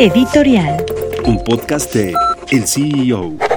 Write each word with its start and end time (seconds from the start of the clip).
Editorial. 0.00 0.82
Un 1.26 1.44
podcast 1.44 1.92
de 1.92 2.14
El 2.50 2.66
CEO. 2.66 3.49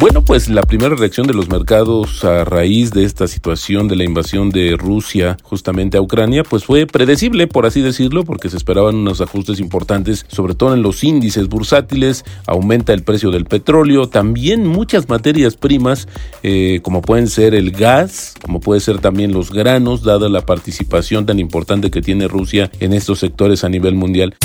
Bueno, 0.00 0.24
pues 0.24 0.48
la 0.48 0.62
primera 0.62 0.94
reacción 0.94 1.26
de 1.26 1.34
los 1.34 1.48
mercados 1.48 2.24
a 2.24 2.44
raíz 2.44 2.92
de 2.92 3.02
esta 3.02 3.26
situación 3.26 3.88
de 3.88 3.96
la 3.96 4.04
invasión 4.04 4.50
de 4.50 4.76
Rusia 4.78 5.36
justamente 5.42 5.96
a 5.96 6.00
Ucrania, 6.00 6.44
pues 6.44 6.64
fue 6.64 6.86
predecible, 6.86 7.48
por 7.48 7.66
así 7.66 7.80
decirlo, 7.80 8.22
porque 8.24 8.48
se 8.48 8.56
esperaban 8.56 8.94
unos 8.94 9.20
ajustes 9.20 9.58
importantes, 9.58 10.24
sobre 10.28 10.54
todo 10.54 10.72
en 10.72 10.82
los 10.82 11.02
índices 11.02 11.48
bursátiles, 11.48 12.24
aumenta 12.46 12.92
el 12.92 13.02
precio 13.02 13.32
del 13.32 13.44
petróleo, 13.46 14.08
también 14.08 14.64
muchas 14.68 15.08
materias 15.08 15.56
primas, 15.56 16.06
eh, 16.44 16.78
como 16.84 17.02
pueden 17.02 17.26
ser 17.26 17.56
el 17.56 17.72
gas, 17.72 18.34
como 18.40 18.60
puede 18.60 18.78
ser 18.78 19.00
también 19.00 19.32
los 19.32 19.50
granos, 19.50 20.04
dada 20.04 20.28
la 20.28 20.46
participación 20.46 21.26
tan 21.26 21.40
importante 21.40 21.90
que 21.90 22.02
tiene 22.02 22.28
Rusia 22.28 22.70
en 22.78 22.92
estos 22.92 23.18
sectores 23.18 23.64
a 23.64 23.68
nivel 23.68 23.96
mundial. 23.96 24.36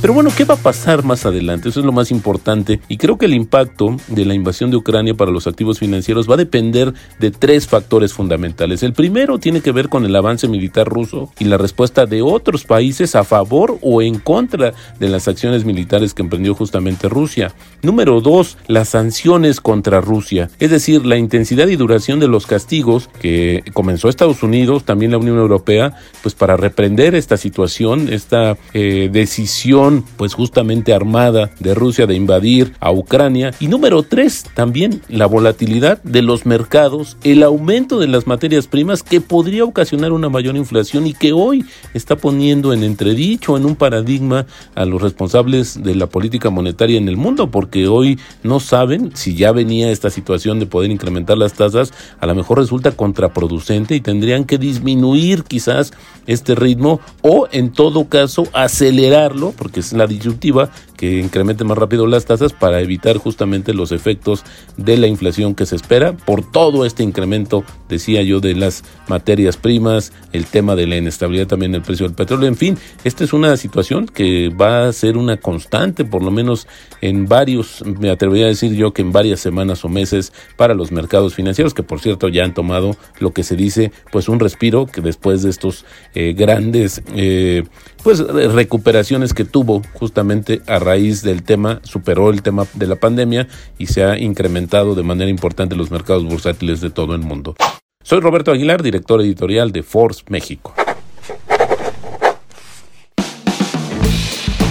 Pero 0.00 0.14
bueno, 0.14 0.30
¿qué 0.36 0.44
va 0.44 0.54
a 0.54 0.58
pasar 0.58 1.02
más 1.02 1.26
adelante? 1.26 1.68
Eso 1.68 1.80
es 1.80 1.86
lo 1.86 1.90
más 1.90 2.12
importante 2.12 2.78
y 2.86 2.98
creo 2.98 3.18
que 3.18 3.26
el 3.26 3.34
impacto 3.34 3.96
de 4.06 4.24
la 4.24 4.34
invasión 4.34 4.70
de 4.70 4.76
Ucrania 4.76 5.14
para 5.14 5.32
los 5.32 5.48
activos 5.48 5.80
financieros 5.80 6.30
va 6.30 6.34
a 6.34 6.36
depender 6.36 6.94
de 7.18 7.32
tres 7.32 7.66
factores 7.66 8.12
fundamentales. 8.12 8.84
El 8.84 8.92
primero 8.92 9.38
tiene 9.38 9.60
que 9.60 9.72
ver 9.72 9.88
con 9.88 10.04
el 10.04 10.14
avance 10.14 10.46
militar 10.46 10.86
ruso 10.86 11.32
y 11.40 11.46
la 11.46 11.58
respuesta 11.58 12.06
de 12.06 12.22
otros 12.22 12.64
países 12.64 13.16
a 13.16 13.24
favor 13.24 13.76
o 13.82 14.00
en 14.00 14.20
contra 14.20 14.72
de 15.00 15.08
las 15.08 15.26
acciones 15.26 15.64
militares 15.64 16.14
que 16.14 16.22
emprendió 16.22 16.54
justamente 16.54 17.08
Rusia. 17.08 17.52
Número 17.82 18.20
dos, 18.20 18.56
las 18.68 18.90
sanciones 18.90 19.60
contra 19.60 20.00
Rusia, 20.00 20.48
es 20.60 20.70
decir, 20.70 21.04
la 21.06 21.16
intensidad 21.16 21.66
y 21.66 21.74
duración 21.74 22.20
de 22.20 22.28
los 22.28 22.46
castigos 22.46 23.10
que 23.20 23.64
comenzó 23.72 24.08
Estados 24.08 24.44
Unidos, 24.44 24.84
también 24.84 25.10
la 25.10 25.18
Unión 25.18 25.38
Europea, 25.38 25.96
pues 26.22 26.36
para 26.36 26.56
reprender 26.56 27.16
esta 27.16 27.36
situación, 27.36 28.12
esta 28.12 28.56
eh, 28.74 29.08
decisión 29.12 29.87
pues 30.16 30.34
justamente 30.34 30.92
armada 30.92 31.50
de 31.60 31.74
Rusia 31.74 32.06
de 32.06 32.14
invadir 32.14 32.74
a 32.80 32.92
Ucrania. 32.92 33.52
Y 33.60 33.68
número 33.68 34.02
tres, 34.02 34.44
también 34.54 35.02
la 35.08 35.26
volatilidad 35.26 36.02
de 36.02 36.22
los 36.22 36.46
mercados, 36.46 37.16
el 37.24 37.42
aumento 37.42 37.98
de 37.98 38.08
las 38.08 38.26
materias 38.26 38.66
primas 38.66 39.02
que 39.02 39.20
podría 39.20 39.64
ocasionar 39.64 40.12
una 40.12 40.28
mayor 40.28 40.56
inflación 40.56 41.06
y 41.06 41.14
que 41.14 41.32
hoy 41.32 41.64
está 41.94 42.16
poniendo 42.16 42.72
en 42.72 42.82
entredicho, 42.84 43.56
en 43.56 43.64
un 43.64 43.76
paradigma 43.76 44.46
a 44.74 44.84
los 44.84 45.02
responsables 45.02 45.82
de 45.82 45.94
la 45.94 46.06
política 46.06 46.50
monetaria 46.50 46.98
en 46.98 47.08
el 47.08 47.16
mundo, 47.16 47.50
porque 47.50 47.88
hoy 47.88 48.18
no 48.42 48.60
saben 48.60 49.12
si 49.14 49.34
ya 49.34 49.52
venía 49.52 49.90
esta 49.90 50.10
situación 50.10 50.58
de 50.58 50.66
poder 50.66 50.90
incrementar 50.90 51.38
las 51.38 51.54
tasas, 51.54 51.92
a 52.20 52.26
lo 52.26 52.34
mejor 52.34 52.58
resulta 52.58 52.92
contraproducente 52.92 53.94
y 53.94 54.00
tendrían 54.00 54.44
que 54.44 54.58
disminuir 54.58 55.44
quizás 55.44 55.92
este 56.28 56.54
ritmo 56.54 57.00
o 57.22 57.48
en 57.50 57.72
todo 57.72 58.08
caso 58.08 58.44
acelerarlo, 58.52 59.52
porque 59.56 59.80
es 59.80 59.92
la 59.92 60.06
disyuntiva, 60.06 60.70
que 60.98 61.20
incremente 61.20 61.64
más 61.64 61.78
rápido 61.78 62.06
las 62.06 62.26
tasas 62.26 62.52
para 62.52 62.80
evitar 62.80 63.16
justamente 63.16 63.72
los 63.72 63.92
efectos 63.92 64.44
de 64.76 64.98
la 64.98 65.06
inflación 65.06 65.54
que 65.54 65.64
se 65.64 65.76
espera 65.76 66.12
por 66.12 66.50
todo 66.50 66.84
este 66.84 67.04
incremento, 67.04 67.64
decía 67.88 68.20
yo, 68.22 68.40
de 68.40 68.54
las 68.54 68.82
materias 69.08 69.56
primas, 69.56 70.12
el 70.32 70.44
tema 70.44 70.74
de 70.74 70.88
la 70.88 70.96
inestabilidad 70.96 71.46
también 71.46 71.72
del 71.72 71.82
precio 71.82 72.06
del 72.06 72.16
petróleo, 72.16 72.48
en 72.48 72.56
fin, 72.56 72.76
esta 73.04 73.24
es 73.24 73.32
una 73.32 73.56
situación 73.56 74.06
que 74.06 74.48
va 74.48 74.88
a 74.88 74.92
ser 74.92 75.16
una 75.16 75.36
constante, 75.36 76.04
por 76.04 76.22
lo 76.22 76.32
menos 76.32 76.66
en 77.00 77.26
varios, 77.26 77.84
me 77.86 78.10
atrevería 78.10 78.46
a 78.46 78.48
decir 78.48 78.74
yo 78.74 78.92
que 78.92 79.02
en 79.02 79.12
varias 79.12 79.38
semanas 79.38 79.84
o 79.84 79.88
meses 79.88 80.32
para 80.56 80.74
los 80.74 80.90
mercados 80.90 81.34
financieros, 81.34 81.74
que 81.74 81.84
por 81.84 82.00
cierto 82.00 82.28
ya 82.28 82.44
han 82.44 82.54
tomado 82.54 82.96
lo 83.20 83.32
que 83.32 83.44
se 83.44 83.54
dice, 83.54 83.92
pues 84.10 84.28
un 84.28 84.40
respiro 84.40 84.86
que 84.86 85.00
después 85.00 85.44
de 85.44 85.50
estos 85.50 85.84
eh, 86.14 86.32
grandes, 86.32 87.02
eh, 87.14 87.62
pues 88.02 88.20
recuperaciones 88.20 89.34
que 89.34 89.44
tuvo 89.44 89.82
justamente 89.94 90.62
a 90.66 90.78
raíz 90.88 91.22
del 91.22 91.42
tema, 91.42 91.80
superó 91.84 92.30
el 92.30 92.42
tema 92.42 92.66
de 92.74 92.86
la 92.86 92.96
pandemia 92.96 93.46
y 93.78 93.86
se 93.86 94.04
ha 94.04 94.18
incrementado 94.18 94.94
de 94.94 95.02
manera 95.02 95.30
importante 95.30 95.76
los 95.76 95.90
mercados 95.90 96.24
bursátiles 96.24 96.80
de 96.80 96.90
todo 96.90 97.14
el 97.14 97.20
mundo. 97.20 97.54
Soy 98.02 98.20
Roberto 98.20 98.52
Aguilar, 98.52 98.82
director 98.82 99.20
editorial 99.20 99.70
de 99.70 99.82
Force 99.82 100.22
México. 100.28 100.74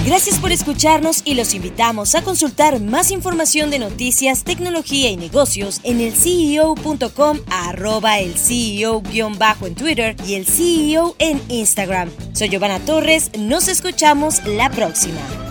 Gracias 0.08 0.40
por 0.40 0.52
escucharnos 0.52 1.22
y 1.26 1.36
los 1.36 1.54
invitamos 1.54 2.16
a 2.16 2.24
consultar 2.24 2.80
más 2.80 3.12
información 3.12 3.70
de 3.70 3.78
noticias, 3.78 4.44
tecnología 4.44 5.12
y 5.12 5.18
negocios 5.18 5.82
en 5.84 6.00
el 6.00 6.14
CEO.com, 6.14 7.40
arroba 7.52 8.18
el 8.20 8.34
CEO-bajo 8.34 9.68
en 9.68 9.76
Twitter 9.76 10.16
y 10.26 10.36
el 10.36 10.46
CEO 10.46 11.16
en 11.20 11.40
Instagram. 11.50 12.10
Soy 12.34 12.50
Giovanna 12.50 12.80
Torres, 12.80 13.30
nos 13.38 13.68
escuchamos 13.68 14.44
la 14.46 14.72
próxima. 14.72 15.47